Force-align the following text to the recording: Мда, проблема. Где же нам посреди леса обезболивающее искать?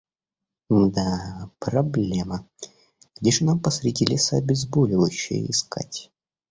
Мда, 0.71 1.51
проблема. 1.59 2.47
Где 3.19 3.29
же 3.29 3.45
нам 3.45 3.59
посреди 3.59 4.03
леса 4.03 4.37
обезболивающее 4.37 5.47
искать? 5.51 6.11